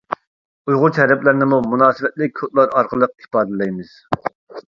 ئۇيغۇرچە 0.69 1.01
ھەرپلەرنىمۇ 1.03 1.59
مۇناسىۋەتلىك 1.73 2.33
كودلار 2.41 2.73
ئارقىلىق 2.79 3.13
ئىپادىلەيمىز. 3.25 3.93